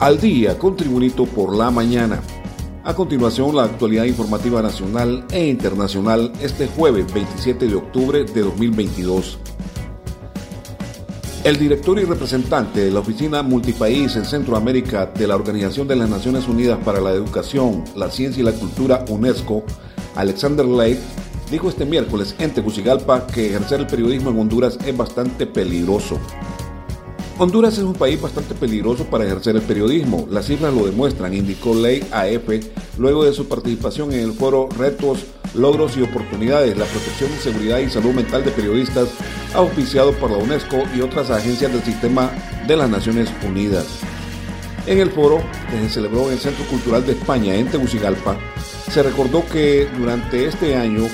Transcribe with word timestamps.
Al 0.00 0.20
día 0.20 0.56
con 0.56 0.76
Tribunito 0.76 1.26
por 1.26 1.56
la 1.56 1.72
mañana. 1.72 2.22
A 2.84 2.94
continuación, 2.94 3.56
la 3.56 3.64
actualidad 3.64 4.04
informativa 4.04 4.62
nacional 4.62 5.26
e 5.32 5.48
internacional 5.48 6.32
este 6.40 6.68
jueves 6.68 7.12
27 7.12 7.66
de 7.66 7.74
octubre 7.74 8.22
de 8.22 8.42
2022. 8.42 9.40
El 11.42 11.58
director 11.58 11.98
y 11.98 12.04
representante 12.04 12.84
de 12.84 12.92
la 12.92 13.00
Oficina 13.00 13.42
Multipaís 13.42 14.14
en 14.14 14.24
Centroamérica 14.24 15.06
de 15.06 15.26
la 15.26 15.34
Organización 15.34 15.88
de 15.88 15.96
las 15.96 16.08
Naciones 16.08 16.46
Unidas 16.46 16.78
para 16.84 17.00
la 17.00 17.10
Educación, 17.10 17.82
la 17.96 18.08
Ciencia 18.08 18.40
y 18.40 18.44
la 18.44 18.52
Cultura, 18.52 19.04
UNESCO, 19.08 19.64
Alexander 20.14 20.64
Lake, 20.64 21.00
dijo 21.50 21.68
este 21.68 21.84
miércoles 21.84 22.36
en 22.38 22.54
Tegucigalpa 22.54 23.26
que 23.26 23.48
ejercer 23.48 23.80
el 23.80 23.88
periodismo 23.88 24.30
en 24.30 24.38
Honduras 24.38 24.78
es 24.86 24.96
bastante 24.96 25.44
peligroso. 25.44 26.20
Honduras 27.40 27.74
es 27.74 27.84
un 27.84 27.94
país 27.94 28.20
bastante 28.20 28.52
peligroso 28.56 29.04
para 29.04 29.24
ejercer 29.24 29.54
el 29.54 29.62
periodismo. 29.62 30.26
Las 30.28 30.46
cifras 30.46 30.74
lo 30.74 30.86
demuestran, 30.86 31.32
indicó 31.34 31.72
Ley 31.72 32.04
AF 32.10 32.48
luego 32.98 33.24
de 33.24 33.32
su 33.32 33.46
participación 33.46 34.12
en 34.12 34.18
el 34.18 34.32
foro 34.32 34.68
Retos, 34.76 35.24
Logros 35.54 35.96
y 35.96 36.02
Oportunidades, 36.02 36.76
la 36.76 36.84
protección, 36.84 37.30
seguridad 37.40 37.78
y 37.78 37.90
salud 37.90 38.12
mental 38.12 38.44
de 38.44 38.50
periodistas, 38.50 39.10
auspiciado 39.54 40.10
por 40.14 40.32
la 40.32 40.38
UNESCO 40.38 40.78
y 40.96 41.00
otras 41.00 41.30
agencias 41.30 41.72
del 41.72 41.84
sistema 41.84 42.32
de 42.66 42.76
las 42.76 42.90
Naciones 42.90 43.28
Unidas. 43.46 43.86
En 44.88 44.98
el 44.98 45.12
foro, 45.12 45.40
que 45.70 45.78
se 45.78 45.90
celebró 45.90 46.26
en 46.26 46.32
el 46.32 46.40
Centro 46.40 46.64
Cultural 46.64 47.06
de 47.06 47.12
España 47.12 47.54
en 47.54 47.68
Tegucigalpa, 47.68 48.36
se 48.90 49.00
recordó 49.00 49.46
que 49.46 49.86
durante 49.96 50.46
este 50.46 50.74
año 50.74 51.04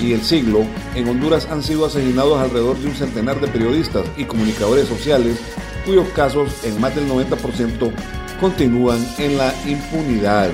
y 0.00 0.12
el 0.12 0.22
siglo, 0.22 0.64
en 0.94 1.08
Honduras 1.08 1.48
han 1.50 1.62
sido 1.62 1.86
asesinados 1.86 2.38
alrededor 2.38 2.78
de 2.78 2.88
un 2.88 2.94
centenar 2.94 3.40
de 3.40 3.48
periodistas 3.48 4.04
y 4.16 4.24
comunicadores 4.24 4.88
sociales, 4.88 5.38
cuyos 5.84 6.08
casos, 6.10 6.64
en 6.64 6.80
más 6.80 6.94
del 6.94 7.08
90%, 7.08 7.92
continúan 8.40 8.98
en 9.18 9.38
la 9.38 9.54
impunidad. 9.66 10.50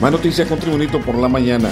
Más 0.00 0.12
noticias 0.12 0.48
con 0.48 0.58
Tribunito 0.58 1.00
por 1.00 1.16
la 1.16 1.28
mañana. 1.28 1.70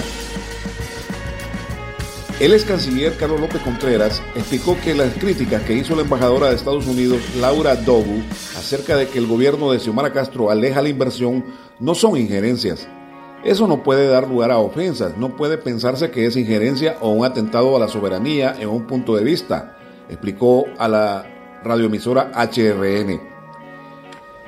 El 2.39 2.53
ex 2.53 2.65
canciller 2.65 3.15
Carlos 3.17 3.39
López 3.39 3.61
Contreras 3.63 4.21
explicó 4.35 4.77
que 4.83 4.93
las 4.93 5.13
críticas 5.15 5.63
que 5.63 5.73
hizo 5.73 5.95
la 5.95 6.03
embajadora 6.03 6.49
de 6.49 6.55
Estados 6.55 6.85
Unidos, 6.85 7.19
Laura 7.39 7.75
Dogu, 7.75 8.21
acerca 8.55 8.95
de 8.95 9.07
que 9.07 9.17
el 9.17 9.25
gobierno 9.25 9.71
de 9.71 9.79
Xiomara 9.79 10.13
Castro 10.13 10.51
aleja 10.51 10.83
la 10.83 10.89
inversión, 10.89 11.43
no 11.79 11.95
son 11.95 12.15
injerencias, 12.15 12.87
eso 13.47 13.65
no 13.65 13.81
puede 13.81 14.09
dar 14.09 14.27
lugar 14.27 14.51
a 14.51 14.57
ofensas, 14.57 15.17
no 15.17 15.37
puede 15.37 15.57
pensarse 15.57 16.11
que 16.11 16.25
es 16.25 16.35
injerencia 16.35 16.97
o 16.99 17.11
un 17.11 17.25
atentado 17.25 17.77
a 17.77 17.79
la 17.79 17.87
soberanía 17.87 18.53
en 18.59 18.67
un 18.67 18.85
punto 18.85 19.15
de 19.15 19.23
vista, 19.23 19.77
explicó 20.09 20.65
a 20.77 20.89
la 20.89 21.25
radioemisora 21.63 22.29
HRN. 22.35 23.21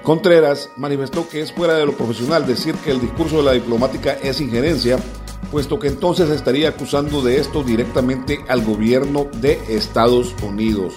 Contreras 0.04 0.70
manifestó 0.76 1.30
que 1.30 1.40
es 1.40 1.54
fuera 1.54 1.76
de 1.76 1.86
lo 1.86 1.94
profesional 1.94 2.46
decir 2.46 2.76
que 2.76 2.92
el 2.92 3.00
discurso 3.00 3.38
de 3.38 3.44
la 3.44 3.54
diplomática 3.54 4.18
es 4.22 4.42
injerencia, 4.42 4.98
puesto 5.50 5.80
que 5.80 5.88
entonces 5.88 6.30
estaría 6.30 6.68
acusando 6.68 7.22
de 7.22 7.38
esto 7.38 7.64
directamente 7.64 8.40
al 8.50 8.66
gobierno 8.66 9.28
de 9.40 9.62
Estados 9.70 10.36
Unidos. 10.44 10.94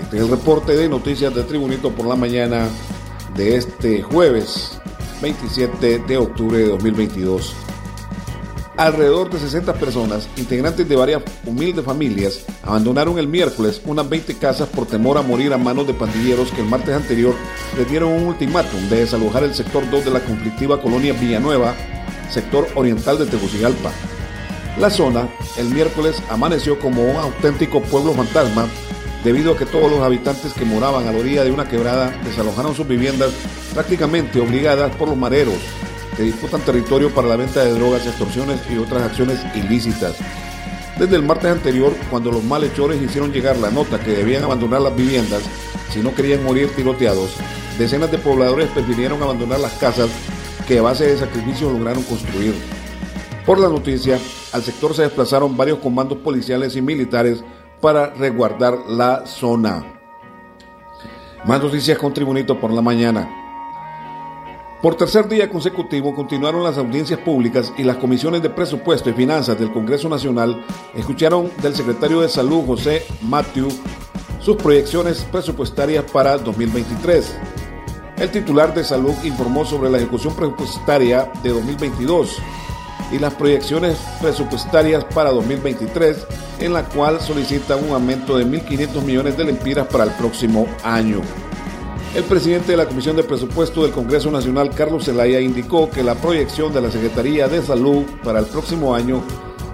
Este 0.00 0.16
es 0.16 0.22
el 0.22 0.30
reporte 0.30 0.74
de 0.74 0.88
Noticias 0.88 1.34
de 1.34 1.42
Tribunito 1.42 1.90
por 1.90 2.06
la 2.06 2.16
mañana 2.16 2.68
de 3.36 3.56
este 3.56 4.00
jueves 4.00 4.77
27 5.20 5.98
de 5.98 6.16
octubre 6.16 6.58
de 6.58 6.68
2022. 6.68 7.54
Alrededor 8.76 9.28
de 9.28 9.40
60 9.40 9.74
personas, 9.74 10.28
integrantes 10.36 10.88
de 10.88 10.94
varias 10.94 11.22
humildes 11.44 11.84
familias, 11.84 12.44
abandonaron 12.62 13.18
el 13.18 13.26
miércoles 13.26 13.82
unas 13.84 14.08
20 14.08 14.34
casas 14.36 14.68
por 14.68 14.86
temor 14.86 15.18
a 15.18 15.22
morir 15.22 15.52
a 15.52 15.58
manos 15.58 15.88
de 15.88 15.94
pandilleros 15.94 16.52
que 16.52 16.60
el 16.60 16.68
martes 16.68 16.94
anterior 16.94 17.34
les 17.76 17.90
dieron 17.90 18.12
un 18.12 18.28
ultimátum 18.28 18.88
de 18.88 19.00
desalojar 19.00 19.42
el 19.42 19.54
sector 19.54 19.88
2 19.90 20.04
de 20.04 20.10
la 20.12 20.20
conflictiva 20.20 20.80
colonia 20.80 21.12
Villanueva, 21.12 21.74
sector 22.30 22.68
oriental 22.76 23.18
de 23.18 23.26
Tegucigalpa. 23.26 23.90
La 24.78 24.90
zona, 24.90 25.28
el 25.56 25.70
miércoles, 25.70 26.22
amaneció 26.30 26.78
como 26.78 27.02
un 27.02 27.16
auténtico 27.16 27.82
pueblo 27.82 28.12
fantasma 28.12 28.68
debido 29.28 29.52
a 29.52 29.58
que 29.58 29.66
todos 29.66 29.90
los 29.90 30.00
habitantes 30.00 30.54
que 30.54 30.64
moraban 30.64 31.06
a 31.06 31.12
la 31.12 31.18
orilla 31.18 31.44
de 31.44 31.50
una 31.50 31.68
quebrada 31.68 32.10
desalojaron 32.24 32.74
sus 32.74 32.88
viviendas 32.88 33.30
prácticamente 33.74 34.40
obligadas 34.40 34.96
por 34.96 35.06
los 35.06 35.18
mareros 35.18 35.58
que 36.16 36.22
disputan 36.22 36.62
territorio 36.62 37.10
para 37.10 37.28
la 37.28 37.36
venta 37.36 37.62
de 37.62 37.72
drogas, 37.72 38.06
extorsiones 38.06 38.58
y 38.70 38.78
otras 38.78 39.02
acciones 39.02 39.38
ilícitas. 39.54 40.16
Desde 40.98 41.16
el 41.16 41.24
martes 41.24 41.50
anterior, 41.50 41.92
cuando 42.08 42.32
los 42.32 42.42
malhechores 42.42 43.02
hicieron 43.02 43.30
llegar 43.30 43.58
la 43.58 43.70
nota 43.70 44.00
que 44.00 44.12
debían 44.12 44.44
abandonar 44.44 44.80
las 44.80 44.96
viviendas 44.96 45.42
si 45.90 45.98
no 45.98 46.14
querían 46.14 46.42
morir 46.42 46.74
tiroteados, 46.74 47.32
decenas 47.78 48.10
de 48.10 48.16
pobladores 48.16 48.70
prefirieron 48.70 49.22
abandonar 49.22 49.60
las 49.60 49.74
casas 49.74 50.08
que 50.66 50.78
a 50.78 50.82
base 50.82 51.04
de 51.04 51.18
sacrificios 51.18 51.70
lograron 51.70 52.02
construir. 52.04 52.54
Por 53.44 53.58
la 53.58 53.68
noticia, 53.68 54.18
al 54.52 54.62
sector 54.62 54.94
se 54.94 55.02
desplazaron 55.02 55.54
varios 55.54 55.80
comandos 55.80 56.16
policiales 56.16 56.76
y 56.76 56.80
militares 56.80 57.44
para 57.80 58.10
resguardar 58.14 58.78
la 58.88 59.26
zona. 59.26 59.84
Más 61.44 61.62
noticias 61.62 61.98
con 61.98 62.12
Tribunito 62.12 62.58
por 62.58 62.72
la 62.72 62.82
mañana. 62.82 63.28
Por 64.82 64.94
tercer 64.94 65.28
día 65.28 65.50
consecutivo 65.50 66.14
continuaron 66.14 66.62
las 66.62 66.78
audiencias 66.78 67.18
públicas 67.20 67.72
y 67.76 67.82
las 67.82 67.96
comisiones 67.96 68.42
de 68.42 68.50
presupuesto 68.50 69.10
y 69.10 69.12
finanzas 69.12 69.58
del 69.58 69.72
Congreso 69.72 70.08
Nacional 70.08 70.64
escucharon 70.94 71.50
del 71.62 71.74
secretario 71.74 72.20
de 72.20 72.28
Salud 72.28 72.64
José 72.64 73.04
Matthew 73.22 73.68
sus 74.40 74.56
proyecciones 74.56 75.24
presupuestarias 75.32 76.04
para 76.10 76.38
2023. 76.38 77.36
El 78.18 78.30
titular 78.30 78.72
de 78.72 78.84
Salud 78.84 79.14
informó 79.24 79.64
sobre 79.64 79.90
la 79.90 79.98
ejecución 79.98 80.34
presupuestaria 80.34 81.30
de 81.42 81.50
2022 81.50 82.36
y 83.12 83.18
las 83.18 83.34
proyecciones 83.34 83.98
presupuestarias 84.20 85.04
para 85.04 85.30
2023, 85.30 86.26
en 86.60 86.72
la 86.72 86.84
cual 86.84 87.20
solicita 87.20 87.76
un 87.76 87.90
aumento 87.90 88.36
de 88.36 88.46
1.500 88.46 89.02
millones 89.02 89.36
de 89.36 89.44
lempiras 89.44 89.86
para 89.86 90.04
el 90.04 90.10
próximo 90.10 90.66
año. 90.82 91.20
El 92.14 92.24
presidente 92.24 92.72
de 92.72 92.78
la 92.78 92.86
Comisión 92.86 93.16
de 93.16 93.22
Presupuesto 93.22 93.82
del 93.82 93.92
Congreso 93.92 94.30
Nacional, 94.30 94.70
Carlos 94.70 95.04
Zelaya, 95.04 95.40
indicó 95.40 95.90
que 95.90 96.02
la 96.02 96.14
proyección 96.14 96.72
de 96.72 96.80
la 96.80 96.90
Secretaría 96.90 97.48
de 97.48 97.62
Salud 97.62 98.04
para 98.24 98.40
el 98.40 98.46
próximo 98.46 98.94
año 98.94 99.22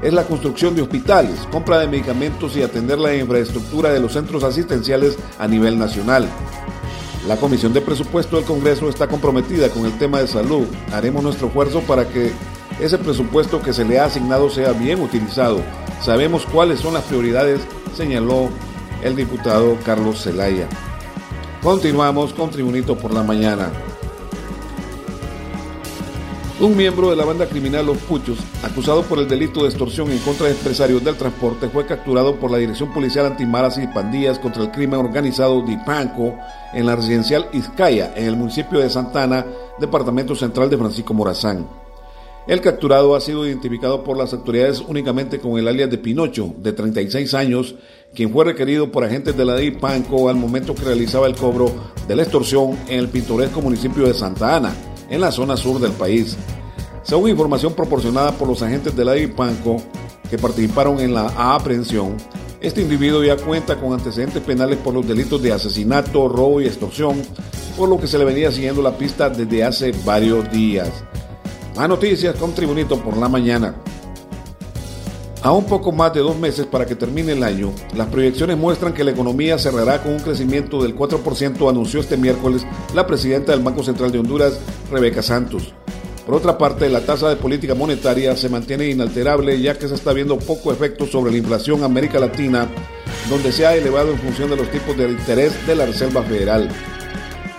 es 0.03 0.13
la 0.13 0.25
construcción 0.25 0.75
de 0.75 0.83
hospitales, 0.83 1.49
compra 1.51 1.79
de 1.79 1.89
medicamentos 1.89 2.57
y 2.57 2.63
atender 2.63 2.99
la 2.99 3.15
infraestructura 3.15 3.91
de 3.91 4.01
los 4.01 4.13
centros 4.13 4.45
asistenciales 4.45 5.17
a 5.39 5.49
nivel 5.49 5.79
nacional. 5.79 6.29
La 7.27 7.37
Comisión 7.37 7.73
de 7.73 7.81
Presupuesto 7.81 8.37
del 8.37 8.45
Congreso 8.45 8.91
está 8.91 9.07
comprometida 9.07 9.71
con 9.71 9.87
el 9.87 9.97
tema 9.97 10.21
de 10.21 10.29
salud. 10.29 10.67
Haremos 10.93 11.23
nuestro 11.23 11.47
esfuerzo 11.47 11.81
para 11.81 12.07
que 12.07 12.33
ese 12.81 12.99
presupuesto 12.99 13.63
que 13.63 13.73
se 13.73 13.85
le 13.85 13.99
ha 13.99 14.05
asignado 14.05 14.51
sea 14.51 14.73
bien 14.73 15.01
utilizado. 15.01 15.63
Sabemos 16.01 16.47
cuáles 16.47 16.81
son 16.81 16.95
las 16.95 17.05
prioridades, 17.05 17.61
señaló 17.97 18.51
el 19.03 19.17
diputado 19.17 19.77
Carlos 19.85 20.23
Zelaya. 20.23 20.69
Continuamos 21.63 22.33
con 22.35 22.51
Tribunito 22.51 22.97
por 22.97 23.13
la 23.13 23.23
Mañana. 23.23 23.71
Un 26.61 26.77
miembro 26.77 27.11
de 27.11 27.17
la 27.17 27.25
banda 27.25 27.47
criminal 27.47 27.85
Los 27.85 27.99
Puchos, 27.99 28.39
acusado 28.63 29.03
por 29.03 29.19
el 29.19 29.29
delito 29.29 29.63
de 29.63 29.69
extorsión 29.69 30.11
en 30.11 30.19
contra 30.19 30.47
de 30.47 30.53
empresarios 30.53 31.03
del 31.03 31.17
transporte, 31.17 31.69
fue 31.69 31.85
capturado 31.85 32.37
por 32.37 32.51
la 32.51 32.59
Dirección 32.59 32.93
Policial 32.93 33.27
Antimaras 33.27 33.77
y 33.77 33.87
Pandillas 33.89 34.39
contra 34.39 34.63
el 34.63 34.71
Crimen 34.71 35.01
Organizado 35.01 35.63
de 35.63 35.73
Ipanco 35.73 36.39
en 36.73 36.87
la 36.87 36.97
residencial 36.97 37.49
Izcaya, 37.53 38.13
en 38.15 38.27
el 38.27 38.37
municipio 38.37 38.79
de 38.79 38.89
Santana, 38.89 39.45
departamento 39.81 40.37
central 40.37 40.71
de 40.71 40.79
Francisco 40.79 41.13
Morazán. 41.13 41.84
El 42.47 42.61
capturado 42.61 43.17
ha 43.17 43.23
sido 43.23 43.47
identificado 43.47 44.05
por 44.05 44.19
las 44.19 44.35
autoridades 44.35 44.83
únicamente 44.87 45.39
con 45.39 45.59
el 45.59 45.67
alias 45.67 45.91
de 45.91 45.97
Pinocho, 45.97 46.55
de 46.59 46.75
36 46.75 47.33
años, 47.33 47.75
quien 48.15 48.31
fue 48.31 48.45
requerido 48.45 48.93
por 48.93 49.03
agentes 49.03 49.35
de 49.35 49.47
la 49.47 49.57
DI 49.57 49.71
Panco 49.71 50.29
al 50.29 50.37
momento 50.37 50.75
que 50.75 50.85
realizaba 50.85 51.27
el 51.27 51.37
cobro 51.37 51.73
de 52.07 52.15
la 52.15 52.23
extorsión 52.23 52.79
en 52.89 52.99
el 52.99 53.09
pintoresco 53.09 53.63
municipio 53.63 54.07
de 54.07 54.13
Santa 54.13 54.57
Ana, 54.57 54.75
en 55.09 55.23
la 55.23 55.33
zona 55.33 55.57
sur 55.57 55.81
del 55.81 55.93
país. 55.93 56.37
Según 57.03 57.31
información 57.31 57.73
proporcionada 57.73 58.33
por 58.33 58.47
los 58.47 58.61
agentes 58.61 58.95
de 58.95 59.05
la 59.07 59.15
DI 59.15 59.29
Panco 59.29 59.79
que 60.29 60.37
participaron 60.37 61.01
en 61.01 61.15
la 61.15 61.55
aprehensión, 61.55 62.15
este 62.61 62.83
individuo 62.83 63.25
ya 63.25 63.39
cuenta 63.39 63.81
con 63.81 63.95
antecedentes 63.95 64.43
penales 64.43 64.77
por 64.79 64.93
los 64.93 65.09
delitos 65.09 65.41
de 65.41 65.53
asesinato, 65.53 66.29
robo 66.29 66.61
y 66.61 66.67
extorsión, 66.67 67.23
por 67.75 67.89
lo 67.89 67.99
que 67.99 68.07
se 68.07 68.19
le 68.19 68.27
venía 68.27 68.53
siguiendo 68.53 68.83
la 68.83 68.99
pista 68.99 69.31
desde 69.31 69.65
hace 69.65 69.93
varios 70.05 70.51
días. 70.53 70.91
Más 71.77 71.89
noticias 71.89 72.37
con 72.37 72.55
Tribunito 72.55 73.01
por 73.03 73.17
la 73.17 73.29
mañana. 73.29 73.75
A 75.43 75.51
un 75.51 75.65
poco 75.65 75.91
más 75.91 76.15
de 76.15 76.21
dos 76.21 76.39
meses 76.39 76.67
para 76.67 76.87
que 76.87 76.95
termine 76.95 77.33
el 77.33 77.43
año, 77.43 77.73
las 77.97 78.07
proyecciones 78.07 78.57
muestran 78.57 78.95
que 78.95 79.03
la 79.03 79.11
economía 79.11 79.59
cerrará 79.59 80.01
con 80.01 80.13
un 80.13 80.21
crecimiento 80.21 80.81
del 80.81 80.97
4%, 80.97 81.69
anunció 81.69 81.99
este 81.99 82.17
miércoles 82.17 82.65
la 82.95 83.07
presidenta 83.09 83.51
del 83.51 83.61
Banco 83.61 83.83
Central 83.83 84.13
de 84.13 84.21
Honduras, 84.21 84.59
Rebeca 84.91 85.21
Santos. 85.21 85.75
Por 86.25 86.37
otra 86.37 86.57
parte, 86.57 86.89
la 86.89 87.01
tasa 87.01 87.29
de 87.29 87.37
política 87.37 87.75
monetaria 87.75 88.37
se 88.37 88.49
mantiene 88.49 88.89
inalterable 88.89 89.61
ya 89.61 89.77
que 89.77 89.89
se 89.89 89.97
está 89.97 90.13
viendo 90.13 90.39
poco 90.39 90.73
efecto 90.73 91.07
sobre 91.07 91.33
la 91.33 91.39
inflación 91.39 91.81
en 91.81 91.85
América 91.87 92.21
Latina, 92.21 92.69
donde 93.29 93.51
se 93.51 93.67
ha 93.67 93.75
elevado 93.75 94.13
en 94.13 94.19
función 94.19 94.49
de 94.49 94.57
los 94.57 94.71
tipos 94.71 94.97
de 94.97 95.11
interés 95.11 95.67
de 95.67 95.75
la 95.75 95.87
Reserva 95.87 96.23
Federal. 96.23 96.71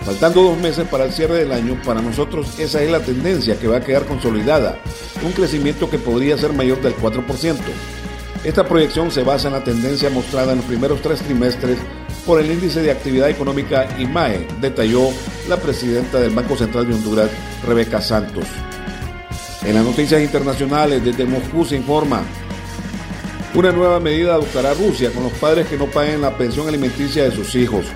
Faltando 0.06 0.40
dos 0.40 0.58
meses 0.58 0.86
para 0.86 1.04
el 1.04 1.12
cierre 1.12 1.38
del 1.38 1.50
año, 1.50 1.82
para 1.84 2.00
nosotros 2.00 2.60
esa 2.60 2.80
es 2.80 2.88
la 2.88 3.00
tendencia 3.00 3.58
que 3.58 3.66
va 3.66 3.78
a 3.78 3.84
quedar 3.84 4.06
consolidada, 4.06 4.78
un 5.24 5.32
crecimiento 5.32 5.90
que 5.90 5.98
podría 5.98 6.38
ser 6.38 6.52
mayor 6.52 6.80
del 6.80 6.96
4%. 6.96 7.56
Esta 8.44 8.68
proyección 8.68 9.10
se 9.10 9.24
basa 9.24 9.48
en 9.48 9.54
la 9.54 9.64
tendencia 9.64 10.08
mostrada 10.08 10.52
en 10.52 10.58
los 10.58 10.66
primeros 10.66 11.02
tres 11.02 11.22
trimestres 11.22 11.76
por 12.24 12.40
el 12.40 12.52
índice 12.52 12.82
de 12.82 12.92
actividad 12.92 13.28
económica 13.28 13.88
IMAE, 13.98 14.46
detalló 14.60 15.08
la 15.48 15.56
presidenta 15.56 16.20
del 16.20 16.30
Banco 16.30 16.56
Central 16.56 16.86
de 16.86 16.94
Honduras, 16.94 17.30
Rebeca 17.66 18.00
Santos. 18.00 18.44
En 19.64 19.74
las 19.74 19.84
noticias 19.84 20.22
internacionales, 20.22 21.04
desde 21.04 21.24
Moscú 21.24 21.64
se 21.64 21.74
informa, 21.74 22.22
una 23.54 23.72
nueva 23.72 23.98
medida 23.98 24.34
adoptará 24.34 24.72
Rusia 24.72 25.10
con 25.10 25.24
los 25.24 25.32
padres 25.32 25.66
que 25.66 25.76
no 25.76 25.86
paguen 25.86 26.20
la 26.20 26.38
pensión 26.38 26.68
alimenticia 26.68 27.24
de 27.24 27.32
sus 27.32 27.56
hijos. 27.56 27.86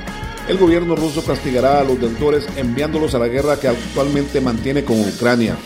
El 0.50 0.58
gobierno 0.58 0.96
ruso 0.96 1.22
castigará 1.24 1.78
a 1.78 1.84
los 1.84 2.00
deudores 2.00 2.44
enviándolos 2.56 3.14
a 3.14 3.20
la 3.20 3.28
guerra 3.28 3.60
que 3.60 3.68
actualmente 3.68 4.40
mantiene 4.40 4.84
con 4.84 4.98
Ucrania. 4.98 5.56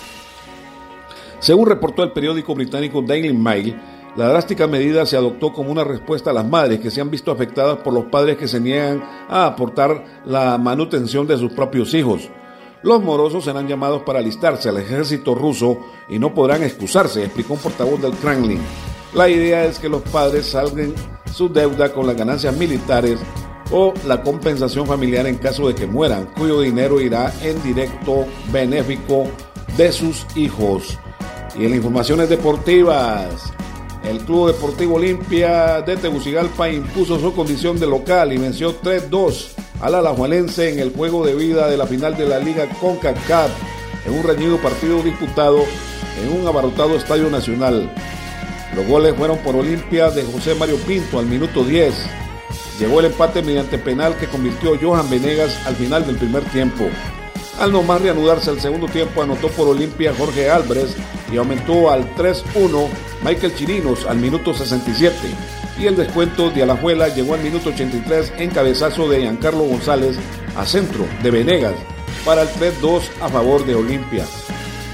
Según 1.41 1.69
reportó 1.69 2.03
el 2.03 2.13
periódico 2.13 2.55
británico 2.55 3.01
Daily 3.01 3.33
Mail, 3.33 3.81
la 4.15 4.29
drástica 4.29 4.67
medida 4.67 5.07
se 5.07 5.17
adoptó 5.17 5.55
como 5.55 5.73
una 5.73 5.85
respuesta 5.85 6.29
a 6.29 6.33
las 6.35 6.47
madres 6.47 6.81
que 6.81 6.91
se 6.91 7.01
han 7.01 7.11
visto 7.11 7.33
afectadas 7.33 7.79
por 7.79 7.95
los 7.95 8.05
padres 8.05 8.37
que 8.37 8.47
se 8.47 8.61
niegan 8.61 9.03
a 9.27 9.47
aportar 9.47 10.21
la 10.27 10.59
manutención 10.59 11.27
de 11.27 11.39
sus 11.39 11.53
propios 11.53 11.95
hijos. 11.95 12.29
Los 12.83 13.03
morosos 13.03 13.45
serán 13.45 13.67
llamados 13.67 14.03
para 14.03 14.19
alistarse 14.19 14.69
al 14.69 14.77
ejército 14.77 15.35
ruso 15.35 15.79
y 16.11 16.19
no 16.19 16.35
podrán 16.35 16.63
excusarse, 16.63 17.25
explicó 17.25 17.55
un 17.55 17.61
portavoz 17.61 18.03
del 18.03 18.13
Kremlin. 18.13 18.61
La 19.15 19.31
idea 19.31 19.65
es 19.65 19.79
que 19.79 19.89
los 19.89 20.03
padres 20.03 20.45
salgan 20.45 20.93
su 21.33 21.49
deuda 21.49 21.91
con 21.91 22.07
las 22.07 22.19
ganancias 22.19 22.55
militares 22.55 23.19
o 23.77 23.93
la 24.07 24.23
compensación 24.23 24.87
familiar 24.87 25.27
en 25.27 25.37
caso 25.37 25.67
de 25.67 25.75
que 25.75 25.89
mueran, 25.89 26.27
cuyo 26.39 26.61
dinero 26.61 27.01
irá 27.01 27.35
en 27.43 27.61
directo 27.65 28.25
benéfico 28.53 29.27
de 29.77 29.91
sus 29.91 30.25
hijos. 30.37 30.97
Y 31.59 31.67
en 31.67 31.75
informaciones 31.75 32.29
deportivas, 32.29 33.53
el 34.05 34.19
Club 34.19 34.53
Deportivo 34.53 34.95
Olimpia 34.95 35.83
de 35.83 35.97
Tegucigalpa 35.97 36.71
impuso 36.71 37.19
su 37.19 37.35
condición 37.35 37.81
de 37.81 37.89
local 37.89 38.33
y 38.33 38.39
venció 38.39 38.81
3-2 38.81 39.49
al 39.81 39.97
Alajuelense 39.97 40.73
en 40.73 40.79
el 40.79 40.95
juego 40.95 41.27
de 41.27 41.35
vida 41.35 41.69
de 41.69 41.77
la 41.77 41.87
final 41.87 42.17
de 42.17 42.29
la 42.29 42.39
Liga 42.39 42.69
CONCACAF 42.81 43.51
en 44.07 44.15
un 44.15 44.23
reñido 44.23 44.59
partido 44.59 45.03
disputado 45.03 45.65
en 46.23 46.41
un 46.41 46.47
abarrotado 46.47 46.95
estadio 46.95 47.29
nacional. 47.29 47.93
Los 48.77 48.87
goles 48.87 49.15
fueron 49.17 49.39
por 49.39 49.57
Olimpia 49.57 50.11
de 50.11 50.23
José 50.23 50.55
Mario 50.55 50.77
Pinto 50.87 51.19
al 51.19 51.27
minuto 51.27 51.65
10. 51.65 52.24
Llegó 52.79 53.01
el 53.01 53.07
empate 53.07 53.43
mediante 53.43 53.79
penal 53.79 54.17
que 54.17 54.27
convirtió 54.27 54.79
Johan 54.81 55.09
Venegas 55.09 55.59
al 55.67 55.77
final 55.77 56.07
del 56.07 56.17
primer 56.17 56.43
tiempo. 56.45 56.85
Al 57.61 57.71
no 57.71 57.83
más 57.83 58.03
reanudarse 58.03 58.51
el 58.51 58.61
segundo 58.61 58.89
tiempo, 58.89 59.23
anotó 59.23 59.49
por 59.49 59.69
Olimpia 59.69 60.13
Jorge 60.19 60.51
Álvarez 60.51 60.97
y 61.33 61.37
aumentó 61.37 61.91
al 61.91 62.13
3-1 62.17 62.89
Michael 63.25 63.55
Chirinos 63.55 64.07
al 64.07 64.19
minuto 64.19 64.53
67. 64.53 65.17
Y 65.79 65.87
el 65.87 65.97
descuento 65.97 66.51
de 66.51 66.65
Alajuela 66.65 67.09
llegó 67.09 67.35
al 67.35 67.43
minuto 67.43 67.69
83 67.69 68.33
en 68.39 68.51
cabezazo 68.51 69.09
de 69.09 69.21
Giancarlo 69.21 69.65
González 69.65 70.17
a 70.57 70.67
centro 70.67 71.07
de 71.23 71.31
Venegas 71.31 71.75
para 72.25 72.43
el 72.43 72.49
3-2 72.49 73.03
a 73.21 73.29
favor 73.29 73.65
de 73.65 73.77
Olimpia. 73.77 74.25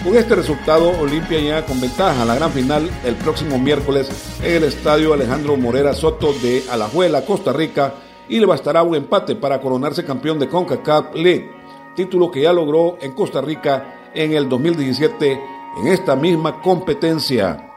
Con 0.04 0.16
este 0.16 0.34
resultado, 0.34 0.98
Olimpia 0.98 1.38
llega 1.38 1.66
con 1.66 1.80
ventaja 1.80 2.22
a 2.22 2.24
la 2.24 2.34
gran 2.34 2.50
final 2.50 2.90
el 3.04 3.16
próximo 3.16 3.58
miércoles 3.58 4.08
en 4.42 4.54
el 4.56 4.64
estadio 4.64 5.12
Alejandro 5.12 5.56
Morera 5.56 5.92
Soto 5.92 6.32
de 6.32 6.64
Alajuela, 6.70 7.24
Costa 7.26 7.52
Rica, 7.52 7.94
y 8.28 8.38
le 8.38 8.46
bastará 8.46 8.82
un 8.82 8.94
empate 8.94 9.36
para 9.36 9.60
coronarse 9.60 10.04
campeón 10.04 10.38
de 10.38 10.48
CONCACAF 10.48 11.14
League 11.14 11.60
título 11.94 12.30
que 12.30 12.42
ya 12.42 12.52
logró 12.52 12.96
en 13.00 13.12
Costa 13.12 13.40
Rica 13.40 14.10
en 14.14 14.32
el 14.32 14.48
2017 14.48 15.40
en 15.78 15.86
esta 15.86 16.16
misma 16.16 16.60
competencia. 16.60 17.70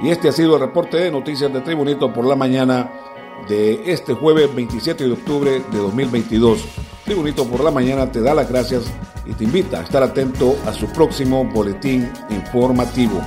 Y 0.00 0.10
este 0.10 0.28
ha 0.28 0.32
sido 0.32 0.54
el 0.54 0.62
reporte 0.62 0.96
de 0.96 1.10
noticias 1.10 1.52
de 1.52 1.60
Tribunito 1.60 2.12
por 2.12 2.24
la 2.24 2.34
mañana 2.34 2.90
de 3.48 3.92
este 3.92 4.14
jueves 4.14 4.54
27 4.54 5.04
de 5.04 5.12
octubre 5.12 5.50
de 5.70 5.78
2022. 5.78 6.64
Tribunito 7.04 7.46
por 7.46 7.62
la 7.64 7.70
mañana 7.70 8.10
te 8.10 8.20
da 8.20 8.34
las 8.34 8.48
gracias 8.48 8.84
y 9.26 9.32
te 9.32 9.44
invita 9.44 9.80
a 9.80 9.82
estar 9.82 10.02
atento 10.02 10.56
a 10.66 10.72
su 10.72 10.86
próximo 10.86 11.44
boletín 11.44 12.10
informativo. 12.30 13.20